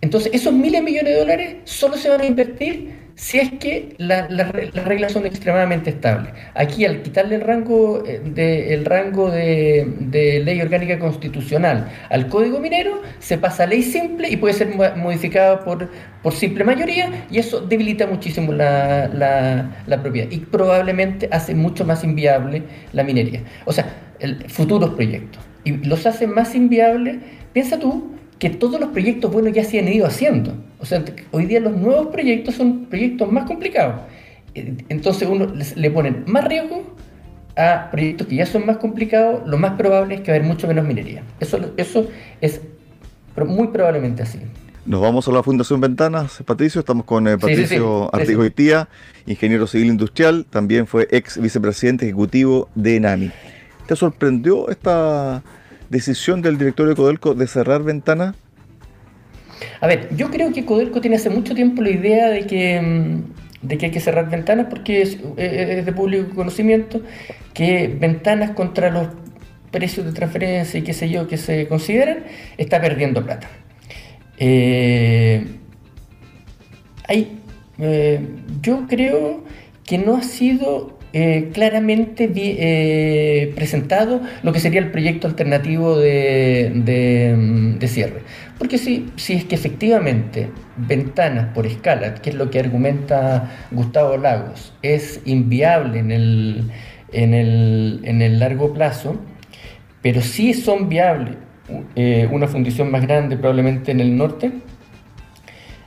Entonces, 0.00 0.32
esos 0.34 0.52
miles 0.52 0.80
de 0.80 0.82
millones 0.82 1.14
de 1.14 1.20
dólares 1.20 1.56
solo 1.62 1.96
se 1.96 2.08
van 2.08 2.20
a 2.20 2.26
invertir 2.26 3.05
si 3.16 3.38
es 3.38 3.50
que 3.52 3.94
las 3.96 4.28
reglas 4.50 5.12
son 5.12 5.24
extremadamente 5.24 5.88
estables. 5.88 6.32
Aquí, 6.54 6.84
al 6.84 7.00
quitarle 7.02 7.36
el 7.36 7.40
rango, 7.40 8.04
eh, 8.06 8.20
de, 8.22 8.74
el 8.74 8.84
rango 8.84 9.30
de, 9.30 10.42
ley 10.44 10.60
orgánica 10.60 10.98
constitucional 10.98 11.90
al 12.10 12.28
código 12.28 12.60
minero, 12.60 13.00
se 13.18 13.38
pasa 13.38 13.64
a 13.64 13.66
ley 13.66 13.82
simple 13.82 14.28
y 14.28 14.36
puede 14.36 14.52
ser 14.52 14.68
modificada 14.96 15.64
por, 15.64 15.90
por 16.22 16.34
simple 16.34 16.62
mayoría, 16.62 17.24
y 17.30 17.38
eso 17.38 17.62
debilita 17.62 18.06
muchísimo 18.06 18.52
la, 18.52 19.08
la, 19.86 20.02
propiedad 20.02 20.30
y 20.30 20.40
probablemente 20.40 21.26
hace 21.32 21.54
mucho 21.54 21.86
más 21.86 22.04
inviable 22.04 22.64
la 22.92 23.02
minería. 23.02 23.40
O 23.64 23.72
sea, 23.72 23.86
el, 24.18 24.44
futuros 24.50 24.90
proyectos. 24.90 25.42
Y 25.64 25.72
los 25.72 26.04
hace 26.04 26.26
más 26.26 26.54
inviables. 26.54 27.16
Piensa 27.54 27.78
tú 27.78 28.16
que 28.38 28.50
todos 28.50 28.80
los 28.80 28.90
proyectos 28.90 29.32
buenos 29.32 29.52
ya 29.52 29.64
se 29.64 29.78
han 29.78 29.88
ido 29.88 30.06
haciendo. 30.06 30.54
O 30.78 30.86
sea, 30.86 31.04
hoy 31.32 31.46
día 31.46 31.60
los 31.60 31.76
nuevos 31.76 32.08
proyectos 32.08 32.54
son 32.54 32.86
proyectos 32.86 33.30
más 33.30 33.46
complicados. 33.46 34.02
Eh, 34.54 34.74
entonces 34.88 35.28
uno 35.28 35.52
le 35.74 35.90
ponen 35.90 36.24
más 36.26 36.44
riesgo 36.44 36.82
a 37.56 37.90
proyectos 37.90 38.26
que 38.26 38.36
ya 38.36 38.46
son 38.46 38.66
más 38.66 38.76
complicados, 38.76 39.46
lo 39.46 39.56
más 39.56 39.72
probable 39.72 40.16
es 40.16 40.20
que 40.20 40.30
va 40.30 40.36
a 40.36 40.38
haber 40.38 40.48
mucho 40.48 40.68
menos 40.68 40.84
minería. 40.84 41.22
Eso, 41.40 41.58
eso 41.76 42.06
es 42.40 42.60
muy 43.46 43.68
probablemente 43.68 44.22
así. 44.22 44.40
Nos 44.84 45.00
vamos 45.00 45.26
a 45.26 45.32
la 45.32 45.42
Fundación 45.42 45.80
Ventanas, 45.80 46.42
Patricio. 46.46 46.78
Estamos 46.78 47.04
con 47.06 47.26
eh, 47.26 47.36
Patricio 47.36 48.10
sí, 48.24 48.72
ingeniero 49.26 49.66
civil 49.66 49.88
industrial, 49.88 50.46
también 50.48 50.86
fue 50.86 51.08
ex 51.10 51.40
vicepresidente 51.40 52.04
ejecutivo 52.04 52.68
de 52.74 52.96
ENAMI. 52.96 53.32
¿Te 53.86 53.96
sorprendió 53.96 54.68
esta 54.68 55.42
decisión 55.90 56.42
del 56.42 56.58
directorio 56.58 56.90
de 56.90 56.96
Codelco 56.96 57.34
de 57.34 57.46
cerrar 57.46 57.82
ventanas? 57.82 58.34
A 59.80 59.86
ver, 59.86 60.08
yo 60.16 60.30
creo 60.30 60.52
que 60.52 60.64
Codelco 60.64 61.00
tiene 61.00 61.16
hace 61.16 61.30
mucho 61.30 61.54
tiempo 61.54 61.82
la 61.82 61.90
idea 61.90 62.28
de 62.28 62.46
que, 62.46 62.80
mm, 62.80 63.66
de 63.66 63.78
que 63.78 63.86
hay 63.86 63.92
que 63.92 64.00
cerrar 64.00 64.30
ventanas 64.30 64.66
porque 64.68 65.02
es, 65.02 65.18
de 65.36 65.92
público 65.92 66.34
conocimiento 66.34 67.02
que 67.54 67.88
ventanas 67.88 68.50
contra 68.50 68.90
los 68.90 69.08
precios 69.70 70.06
de 70.06 70.12
transferencia 70.12 70.78
y 70.78 70.82
qué 70.82 70.92
sé 70.92 71.08
yo 71.08 71.26
que 71.28 71.36
se 71.36 71.66
consideran 71.68 72.24
está 72.56 72.80
perdiendo 72.80 73.24
plata. 73.24 73.48
Eh, 74.38 75.44
eh, 77.78 78.20
yo 78.62 78.86
creo 78.88 79.44
que 79.84 79.98
no 79.98 80.16
ha 80.16 80.22
sido 80.22 80.95
eh, 81.18 81.48
claramente 81.54 82.30
eh, 82.36 83.50
presentado 83.54 84.20
lo 84.42 84.52
que 84.52 84.60
sería 84.60 84.80
el 84.80 84.90
proyecto 84.90 85.26
alternativo 85.26 85.96
de, 85.96 87.78
cierre. 87.88 88.20
Porque 88.58 88.76
si, 88.76 89.10
si 89.16 89.32
es 89.32 89.46
que 89.46 89.54
efectivamente 89.54 90.50
ventanas 90.76 91.54
por 91.54 91.66
escala, 91.66 92.16
que 92.16 92.28
es 92.28 92.36
lo 92.36 92.50
que 92.50 92.60
argumenta 92.60 93.50
Gustavo 93.70 94.18
Lagos, 94.18 94.74
es 94.82 95.22
inviable 95.24 96.00
en 96.00 96.12
el, 96.12 96.70
en 97.12 97.32
el, 97.32 98.00
en 98.04 98.20
el 98.20 98.38
largo 98.38 98.74
plazo, 98.74 99.18
pero 100.02 100.20
sí 100.20 100.52
son 100.52 100.90
viables 100.90 101.36
eh, 101.94 102.28
una 102.30 102.46
fundición 102.46 102.90
más 102.90 103.00
grande 103.00 103.38
probablemente 103.38 103.90
en 103.90 104.00
el 104.00 104.18
norte, 104.18 104.52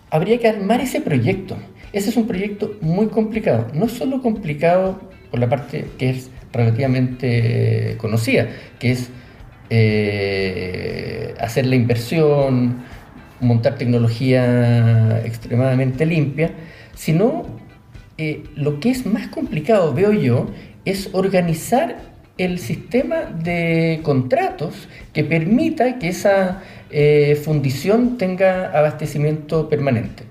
habría 0.10 0.40
que 0.40 0.48
armar 0.48 0.82
ese 0.82 1.02
proyecto. 1.02 1.56
Ese 1.94 2.10
es 2.10 2.18
un 2.18 2.26
proyecto 2.26 2.78
muy 2.82 3.10
complicado, 3.10 3.68
no 3.76 3.88
solo 3.88 4.24
complicado 4.24 5.09
por 5.30 5.40
la 5.40 5.50
parte 5.50 5.86
que 5.98 6.10
es 6.10 6.30
relativamente 6.52 7.96
conocida, 7.98 8.48
que 8.80 8.92
es 8.92 9.10
eh, 9.70 11.36
hacer 11.40 11.66
la 11.66 11.76
inversión, 11.76 12.84
montar 13.40 13.76
tecnología 13.76 15.22
extremadamente 15.24 16.06
limpia, 16.06 16.52
sino 16.96 17.46
eh, 18.18 18.44
lo 18.56 18.80
que 18.80 18.90
es 18.90 19.06
más 19.06 19.28
complicado, 19.28 19.94
veo 19.94 20.12
yo, 20.12 20.48
es 20.86 21.10
organizar 21.14 21.98
el 22.38 22.58
sistema 22.60 23.26
de 23.26 24.00
contratos 24.02 24.88
que 25.14 25.24
permita 25.24 26.00
que 26.00 26.08
esa 26.08 26.64
eh, 26.90 27.40
fundición 27.44 28.18
tenga 28.18 28.72
abastecimiento 28.78 29.70
permanente. 29.70 30.24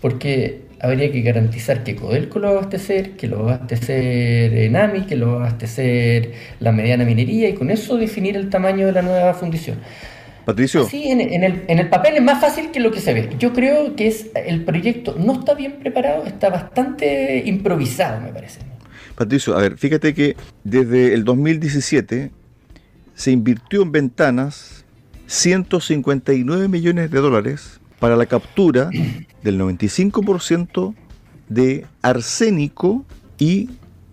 Porque 0.00 0.67
habría 0.80 1.10
que 1.10 1.22
garantizar 1.22 1.84
que 1.84 1.96
Codelco 1.96 2.38
lo 2.38 2.48
va 2.48 2.54
a 2.54 2.56
abastecer, 2.58 3.12
que 3.12 3.26
lo 3.26 3.44
va 3.44 3.52
a 3.52 3.54
abastecer 3.56 4.54
Enami, 4.54 5.06
que 5.06 5.16
lo 5.16 5.32
va 5.32 5.32
a 5.32 5.36
abastecer 5.46 6.32
la 6.60 6.72
mediana 6.72 7.04
minería 7.04 7.48
y 7.48 7.54
con 7.54 7.70
eso 7.70 7.96
definir 7.96 8.36
el 8.36 8.48
tamaño 8.48 8.86
de 8.86 8.92
la 8.92 9.02
nueva 9.02 9.34
fundición. 9.34 9.78
Patricio. 10.44 10.86
Sí, 10.86 11.10
en, 11.10 11.20
el, 11.20 11.64
en, 11.68 11.78
el, 11.78 11.88
papel 11.90 12.16
es 12.16 12.22
más 12.22 12.40
fácil 12.40 12.70
que 12.70 12.80
lo 12.80 12.90
que 12.90 13.00
se 13.00 13.12
ve. 13.12 13.28
Yo 13.38 13.52
creo 13.52 13.94
que 13.96 14.06
es 14.06 14.30
el 14.34 14.64
proyecto 14.64 15.14
no 15.18 15.34
está 15.34 15.52
bien 15.52 15.72
preparado, 15.78 16.24
está 16.24 16.48
bastante 16.48 17.42
improvisado, 17.44 18.22
me 18.22 18.32
parece. 18.32 18.60
Patricio, 19.14 19.54
a 19.56 19.60
ver, 19.60 19.76
fíjate 19.76 20.14
que 20.14 20.36
desde 20.64 21.12
el 21.12 21.24
2017 21.24 22.30
se 23.14 23.30
invirtió 23.30 23.82
en 23.82 23.92
ventanas 23.92 24.86
159 25.26 26.68
millones 26.68 27.10
de 27.10 27.20
dólares 27.20 27.77
para 27.98 28.16
la 28.16 28.26
captura 28.26 28.90
del 29.42 29.60
95% 29.60 30.94
de 31.48 31.86
arsénico 32.02 33.04
y 33.38 33.70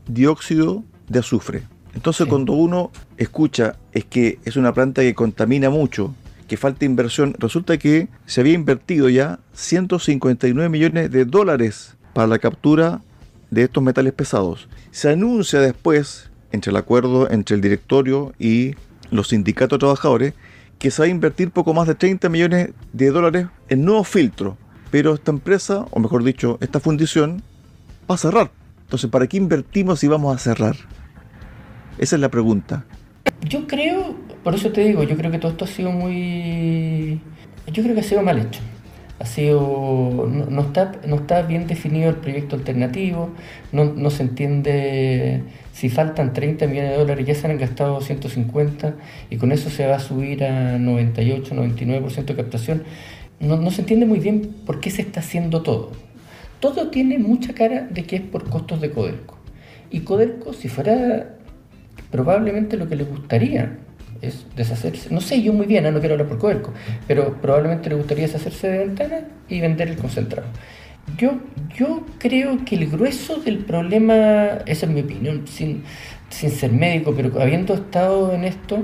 dióxido 0.07 0.83
de 1.07 1.19
azufre. 1.19 1.63
Entonces 1.93 2.27
cuando 2.27 2.53
uno 2.53 2.91
escucha 3.17 3.77
es 3.93 4.05
que 4.05 4.39
es 4.45 4.57
una 4.57 4.73
planta 4.73 5.01
que 5.01 5.15
contamina 5.15 5.69
mucho, 5.69 6.13
que 6.47 6.57
falta 6.57 6.85
inversión, 6.85 7.35
resulta 7.39 7.77
que 7.77 8.07
se 8.25 8.41
había 8.41 8.53
invertido 8.53 9.09
ya 9.09 9.39
159 9.53 10.69
millones 10.69 11.11
de 11.11 11.25
dólares 11.25 11.95
para 12.13 12.27
la 12.27 12.39
captura 12.39 13.01
de 13.49 13.63
estos 13.63 13.83
metales 13.83 14.13
pesados. 14.13 14.67
Se 14.91 15.09
anuncia 15.09 15.59
después, 15.59 16.29
entre 16.51 16.71
el 16.71 16.77
acuerdo 16.77 17.29
entre 17.29 17.55
el 17.55 17.61
directorio 17.61 18.33
y 18.37 18.75
los 19.11 19.29
sindicatos 19.29 19.77
de 19.77 19.79
trabajadores, 19.79 20.33
que 20.79 20.91
se 20.91 21.01
va 21.01 21.05
a 21.05 21.10
invertir 21.10 21.51
poco 21.51 21.74
más 21.74 21.88
de 21.88 21.96
30 21.96 22.29
millones 22.29 22.70
de 22.94 23.10
dólares 23.12 23.48
en 23.70 23.86
nuevos 23.86 24.08
filtros. 24.08 24.55
Pero 24.91 25.13
esta 25.13 25.32
empresa, 25.32 25.86
o 25.91 26.00
mejor 26.00 26.24
dicho, 26.24 26.58
esta 26.62 26.79
fundición, 26.79 27.41
va 28.10 28.15
a 28.15 28.17
cerrar. 28.17 28.51
Entonces, 28.84 29.10
¿para 29.10 29.27
qué 29.27 29.38
invertimos 29.38 30.00
si 30.00 30.08
vamos 30.08 30.36
a 30.36 30.39
cerrar? 30.39 30.75
Esa 31.98 32.15
es 32.15 32.22
la 32.22 32.29
pregunta. 32.29 32.86
Yo 33.41 33.67
creo, 33.67 34.15
por 34.44 34.53
eso 34.53 34.72
te 34.72 34.82
digo, 34.82 35.03
yo 35.03 35.17
creo 35.17 35.32
que 35.32 35.39
todo 35.39 35.51
esto 35.51 35.65
ha 35.65 35.67
sido 35.67 35.91
muy... 35.91 37.20
Yo 37.72 37.82
creo 37.84 37.96
que 37.96 38.01
ha 38.01 38.03
sido 38.03 38.22
mal 38.22 38.38
hecho. 38.38 38.62
Ha 39.20 39.25
sido... 39.25 40.27
No, 40.27 40.62
está, 40.62 40.91
no 41.08 41.15
está 41.15 41.41
bien 41.41 41.67
definido 41.67 42.10
el 42.10 42.17
proyecto 42.17 42.55
alternativo, 42.55 43.32
no, 43.72 43.86
no 43.86 44.10
se 44.12 44.24
entiende 44.24 45.41
si 45.75 45.89
faltan 45.89 46.32
30 46.32 46.67
millones 46.67 46.91
de 46.91 46.98
dólares, 46.98 47.27
ya 47.27 47.36
se 47.36 47.48
han 47.48 47.58
gastado 47.58 48.00
150 48.00 48.96
y 49.29 49.36
con 49.36 49.51
eso 49.51 49.70
se 49.70 49.86
va 49.86 49.98
a 49.98 50.00
subir 50.00 50.46
a 50.46 50.77
98, 50.77 51.53
99% 51.53 52.24
de 52.24 52.36
captación. 52.36 52.84
No, 53.41 53.70
se 53.72 53.82
entiende 53.82 54.05
muy 54.05 54.20
bien 54.20 54.55
por 54.65 54.79
qué 54.79 54.89
se 54.89 55.01
está 55.01 55.20
haciendo 55.20 55.63
todo. 55.63 55.91
Todo 56.62 56.88
tiene 56.91 57.17
mucha 57.20 57.53
cara 57.53 57.89
de 57.91 58.05
que 58.05 58.15
es 58.15 58.22
por 58.22 58.50
costos 58.50 58.79
de 58.79 58.91
Codelco. 58.91 59.38
Y 59.91 60.00
Codelco, 60.00 60.53
si 60.53 60.70
fuera 60.70 61.36
probablemente 62.10 62.77
lo 62.77 62.88
que 62.88 62.96
le 62.96 63.03
gustaría 63.03 63.77
es 64.22 64.46
deshacerse, 64.55 65.13
no 65.13 65.20
sé 65.20 65.41
yo 65.41 65.51
muy 65.51 65.65
bien, 65.65 65.86
¿eh? 65.86 65.91
no 65.91 66.00
quiero 66.00 66.13
hablar 66.13 66.29
por 66.29 66.38
Codelco, 66.38 66.74
pero 67.05 67.41
probablemente 67.41 67.89
le 67.89 67.96
gustaría 67.96 68.27
deshacerse 68.27 68.70
de 68.70 68.77
ventanas 68.77 69.24
y 69.50 69.60
vender 69.60 69.89
el 69.89 69.98
concentrado. 69.98 70.48
Yo, 71.17 71.39
yo 71.77 72.05
creo 72.17 72.65
que 72.65 72.75
el 72.75 72.88
grueso 72.89 73.38
del 73.38 73.59
problema, 73.59 74.59
esa 74.65 74.85
es 74.85 74.91
mi 74.91 75.01
opinión, 75.01 75.47
sin, 75.47 75.83
ser 76.29 76.71
médico, 76.74 77.13
pero 77.15 77.39
habiendo 77.41 77.74
estado 77.75 78.33
en 78.33 78.43
esto, 78.43 78.83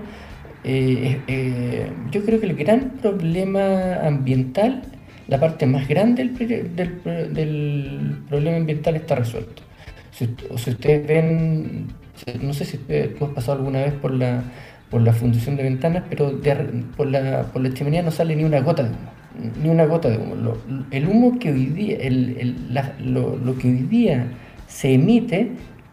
eh, 0.63 1.19
eh, 1.27 1.91
yo 2.11 2.23
creo 2.23 2.39
que 2.39 2.45
el 2.45 2.55
gran 2.55 2.91
problema 3.01 3.95
ambiental, 4.05 4.83
la 5.27 5.39
parte 5.39 5.65
más 5.65 5.87
grande 5.87 6.23
del, 6.25 8.23
problema 8.29 8.57
ambiental 8.57 8.95
está 8.95 9.15
resuelto. 9.15 9.63
Si, 10.11 10.29
ustedes 10.49 11.05
ven, 11.05 11.87
no 12.41 12.53
sé 12.53 12.65
si 12.65 12.77
tú 12.77 13.33
pasado 13.33 13.57
alguna 13.57 13.79
vez 13.79 13.93
por 13.93 14.13
la, 14.13 14.43
por 14.89 15.01
la 15.01 15.11
fundición 15.11 15.57
de 15.57 15.63
ventanas, 15.63 16.03
pero 16.09 16.39
por, 16.95 17.07
la, 17.07 17.43
por 17.51 17.61
la 17.61 17.73
chimenea 17.73 18.03
no 18.03 18.11
sale 18.11 18.35
ni 18.35 18.43
una 18.43 18.61
gota 18.61 18.83
de 18.83 18.89
humo 18.89 19.20
ni 19.61 19.69
una 19.69 19.85
gota 19.85 20.09
de 20.09 20.17
humo. 20.17 20.53
el 20.91 21.07
humo 21.07 21.39
que 21.39 21.51
hoy 21.51 21.65
día, 21.67 21.97
el, 21.97 22.55
lo, 23.03 23.57
que 23.57 23.67
hoy 23.67 23.83
día 23.83 24.27
se 24.67 24.93
emite 24.93 25.51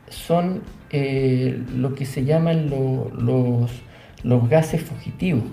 son 0.09 0.63
eh, 0.91 1.61
lo 1.77 1.95
que 1.95 2.07
se 2.07 2.25
llaman 2.25 2.71
los, 2.71 3.71
los 4.23 4.49
gases 4.49 4.83
fugitivos. 4.83 5.45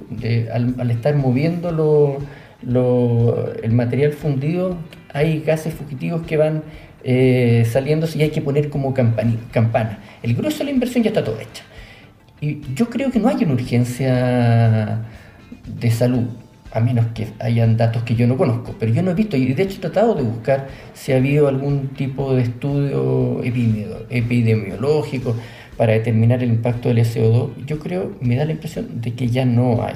al, 0.51 0.91
estar 0.91 1.15
moviendo 1.15 2.19
el 2.61 3.71
material 3.71 4.13
fundido, 4.13 4.77
hay 5.13 5.41
gases 5.41 5.73
fugitivos 5.73 6.25
que 6.25 6.37
van 6.37 6.63
eh, 7.03 7.65
saliéndose 7.71 8.17
y 8.17 8.23
hay 8.23 8.29
que 8.29 8.41
poner 8.41 8.69
como 8.69 8.93
campana. 8.93 9.99
El 10.23 10.35
grueso 10.35 10.59
de 10.59 10.65
la 10.65 10.71
inversión 10.71 11.03
ya 11.03 11.09
está 11.09 11.23
todo 11.23 11.39
hecha. 11.39 11.63
Y 12.41 12.61
yo 12.73 12.89
creo 12.89 13.11
que 13.11 13.19
no 13.19 13.29
hay 13.29 13.43
una 13.43 13.53
urgencia 13.53 15.01
de 15.65 15.91
salud 15.91 16.25
a 16.75 16.81
menos 16.81 17.05
que 17.13 17.29
hayan 17.39 17.77
datos 17.77 18.03
que 18.03 18.15
yo 18.15 18.27
no 18.27 18.35
conozco, 18.35 18.75
pero 18.77 18.93
yo 18.93 19.01
no 19.01 19.11
he 19.11 19.13
visto, 19.13 19.37
y 19.37 19.53
de 19.53 19.63
hecho 19.63 19.77
he 19.77 19.79
tratado 19.79 20.13
de 20.13 20.23
buscar 20.23 20.67
si 20.93 21.13
ha 21.13 21.15
habido 21.15 21.47
algún 21.47 21.87
tipo 21.95 22.35
de 22.35 22.41
estudio 22.41 23.41
epidemiológico 24.09 25.37
para 25.77 25.93
determinar 25.93 26.43
el 26.43 26.49
impacto 26.49 26.89
del 26.89 26.99
CO2. 26.99 27.65
Yo 27.65 27.79
creo, 27.79 28.17
me 28.19 28.35
da 28.35 28.43
la 28.43 28.51
impresión 28.51 28.99
de 28.99 29.13
que 29.13 29.29
ya 29.29 29.45
no 29.45 29.83
hay. 29.83 29.95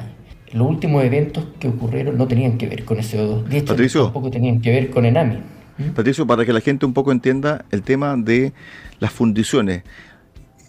Los 0.53 0.69
últimos 0.69 1.03
eventos 1.03 1.43
que 1.59 1.67
ocurrieron 1.67 2.17
no 2.17 2.29
tenían 2.29 2.57
que 2.57 2.67
ver 2.67 2.85
con 2.85 2.97
el 2.97 3.03
CO2, 3.03 3.43
de 3.43 3.57
hecho 3.57 4.03
tampoco 4.05 4.31
tenían 4.31 4.61
que 4.61 4.71
ver 4.71 4.89
con 4.89 5.05
ENAMI. 5.05 5.35
¿Mm? 5.77 5.89
Patricio, 5.89 6.25
para 6.25 6.45
que 6.45 6.53
la 6.53 6.61
gente 6.61 6.85
un 6.85 6.93
poco 6.93 7.11
entienda 7.11 7.65
el 7.71 7.81
tema 7.81 8.15
de 8.15 8.53
las 8.99 9.11
fundiciones. 9.11 9.83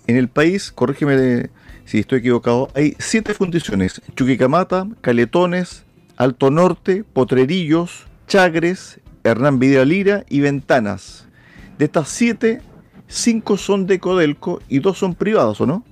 En 0.09 0.17
el 0.17 0.27
país, 0.27 0.73
corrígeme 0.73 1.51
si 1.85 2.01
estoy 2.01 2.19
equivocado, 2.19 2.69
hay 2.75 2.97
siete 2.99 3.33
fundiciones, 3.33 4.03
Chuquicamata, 4.17 4.89
Caletones, 5.03 5.85
Alto 6.21 6.51
Norte, 6.51 7.03
Potrerillos, 7.03 8.07
Chagres, 8.27 9.01
Hernán 9.25 9.59
Vidal 9.59 9.89
Lira 9.89 10.25
y 10.29 10.41
Ventanas. 10.41 11.27
De 11.79 11.87
estas 11.87 12.11
siete, 12.11 12.61
cinco 13.07 13.57
son 13.57 13.87
de 13.87 14.01
Codelco 14.01 14.61
y 14.69 14.81
dos 14.81 14.99
son 14.99 15.15
privados, 15.15 15.63
¿o 15.63 15.67
no? 15.67 15.83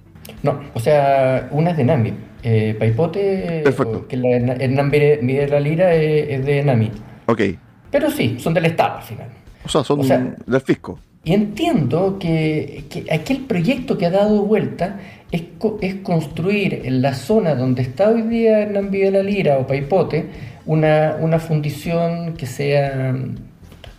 No, 0.43 0.61
o 0.75 0.81
sea, 0.81 1.49
una 1.51 1.71
es 1.71 1.79
de 1.79 1.85
NAMI. 1.85 2.13
Eh, 2.43 2.77
Paipote, 2.79 3.63
Perfecto. 3.65 4.07
que 4.07 4.19
la 4.19 4.29
Hernán 4.29 4.91
Vidal 4.91 5.65
Lira 5.65 5.95
es, 5.95 6.45
de 6.45 6.63
NAMI. 6.63 6.91
Ok. 7.25 7.41
Pero 7.91 8.11
sí, 8.11 8.37
son 8.39 8.53
del 8.53 8.67
Estado 8.67 8.99
al 8.99 9.05
final. 9.05 9.29
O 9.65 9.69
sea, 9.71 9.83
son 9.83 10.03
del 10.03 10.61
fisco. 10.61 11.01
Y 11.25 11.33
entiendo 11.33 12.19
que, 12.19 12.85
aquel 13.11 13.47
proyecto 13.47 13.99
que 13.99 14.07
ha 14.07 14.11
dado 14.11 14.43
vuelta 14.43 15.01
es, 15.31 15.43
es, 15.81 15.95
construir 15.97 16.83
en 16.85 17.03
la 17.03 17.15
zona 17.15 17.55
donde 17.55 17.83
está 17.83 18.09
hoy 18.09 18.23
día 18.23 18.61
Hernán 18.61 18.91
de 18.91 19.11
la 19.11 19.23
Lira 19.23 19.59
o 19.59 19.67
Paipote 19.67 20.27
una, 20.67 21.17
una 21.21 21.39
fundición 21.39 22.35
que 22.35 22.47
sea 22.47 23.15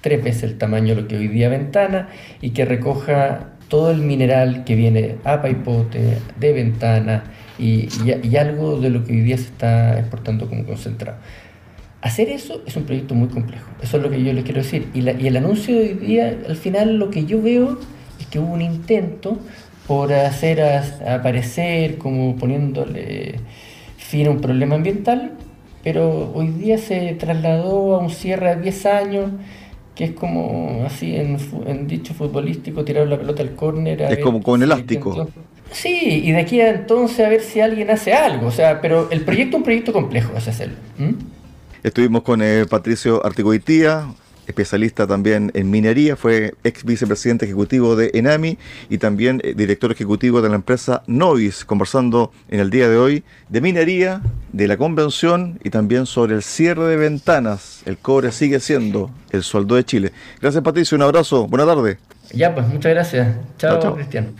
tres 0.02 0.24
veces 0.24 0.44
el 0.44 0.58
tamaño 0.58 0.96
de 0.96 1.02
lo 1.02 1.08
que 1.08 1.18
hoy 1.18 1.28
día 1.28 1.50
Ventana 1.50 2.10
y 2.42 2.52
que 2.52 2.66
recoja 2.66 3.50
todo 3.68 3.92
el 3.92 4.02
mineral 4.02 4.64
que 4.64 4.76
viene 4.76 5.18
a 5.24 5.42
Paipote, 5.42 6.18
de 6.40 6.54
Ventana 6.54 7.24
y, 7.58 7.88
y 8.24 8.36
algo 8.38 8.80
de 8.80 8.90
lo 8.90 9.04
que 9.04 9.14
hoy 9.14 9.22
día 9.22 9.38
se 9.38 9.44
está 9.44 10.00
exportando 10.00 10.48
como 10.48 10.66
concentrado. 10.66 11.18
Hacer 12.02 12.30
eso 12.30 12.64
es 12.66 12.76
un 12.78 12.84
proyecto 12.84 13.14
muy 13.14 13.28
complejo, 13.28 13.70
eso 13.82 13.98
es 13.98 14.04
lo 14.04 14.10
que 14.10 14.24
yo 14.24 14.32
les 14.32 14.46
quiero 14.46 14.62
decir. 14.62 14.88
Y, 14.94 15.02
y 15.02 15.28
el 15.28 15.38
anuncio 15.38 15.76
de 15.76 15.82
hoy 15.82 15.94
día, 15.96 16.38
al 16.48 16.56
final 16.56 16.98
lo 16.98 17.10
que 17.10 17.26
yo 17.26 17.42
veo 17.42 17.78
es 18.20 18.26
que 18.28 18.40
hubo 18.40 18.54
un 18.54 18.62
intento 18.62 19.38
por 19.90 20.14
hacer 20.14 20.62
aparecer 20.62 21.98
como 21.98 22.36
poniéndole 22.36 23.40
fin 23.98 24.28
a 24.28 24.30
un 24.30 24.40
problema 24.40 24.76
ambiental, 24.76 25.32
pero 25.84 26.32
hoy 26.36 26.50
día 26.50 26.78
se 26.78 27.16
trasladó 27.16 27.96
a 27.96 27.98
un 27.98 28.12
cierre 28.12 28.56
de 28.56 28.62
10 28.62 28.86
años, 28.86 29.32
que 29.96 30.04
es 30.04 30.12
como 30.12 30.84
así 30.86 31.16
en, 31.16 31.38
en 31.66 31.88
dicho 31.88 32.14
futbolístico, 32.14 32.86
tirar 32.86 33.08
la 33.08 33.18
pelota 33.18 33.42
al 33.42 33.56
córner. 33.56 34.04
Es 34.04 34.20
como 34.20 34.44
con 34.44 34.62
elástico. 34.62 35.28
Sí, 35.72 36.22
y 36.24 36.34
de 36.34 36.38
aquí 36.38 36.62
a 36.62 36.70
entonces 36.70 37.26
a 37.26 37.30
ver 37.30 37.42
si 37.42 37.60
alguien 37.60 37.90
hace 37.90 38.14
algo, 38.14 38.46
o 38.46 38.52
sea, 38.52 38.82
pero 38.82 39.10
el 39.10 39.22
proyecto 39.22 39.58
es 39.58 39.62
un 39.62 39.64
proyecto 39.64 39.92
complejo, 39.92 40.34
es 40.38 40.48
hacerlo. 40.48 40.76
Estuvimos 41.82 42.22
con 42.22 42.44
eh, 42.44 42.68
Patricio 42.70 43.26
Artigoitía, 43.26 44.06
especialista 44.50 45.08
también 45.08 45.52
en 45.54 45.70
minería, 45.70 46.16
fue 46.16 46.54
ex 46.64 46.84
vicepresidente 46.84 47.46
ejecutivo 47.46 47.96
de 47.96 48.12
Enami 48.14 48.58
y 48.90 48.98
también 48.98 49.40
eh, 49.44 49.54
director 49.56 49.92
ejecutivo 49.92 50.42
de 50.42 50.50
la 50.50 50.56
empresa 50.56 51.04
Nois, 51.08 51.64
conversando 51.64 52.32
en 52.50 52.60
el 52.60 52.70
día 52.70 52.90
de 52.90 52.98
hoy 52.98 53.24
de 53.48 53.62
minería, 53.62 54.22
de 54.52 54.68
la 54.68 54.76
convención 54.76 55.60
y 55.64 55.70
también 55.70 56.06
sobre 56.06 56.36
el 56.36 56.44
cierre 56.44 56.86
de 56.86 56.98
ventanas. 56.98 57.84
El 57.86 57.98
cobre 57.98 58.32
sigue 58.32 58.60
siendo 58.60 59.12
el 59.32 59.44
sueldo 59.44 59.76
de 59.76 59.86
Chile. 59.86 60.12
Gracias 60.42 60.64
Patricio, 60.64 60.96
un 60.98 61.04
abrazo, 61.04 61.48
buena 61.48 61.66
tarde. 61.66 61.98
Ya, 62.34 62.54
pues 62.54 62.68
muchas 62.68 62.92
gracias. 62.92 63.36
chao. 63.58 63.80
chao. 63.80 63.96
Cristian. 63.96 64.34